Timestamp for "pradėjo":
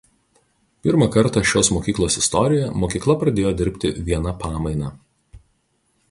3.23-3.51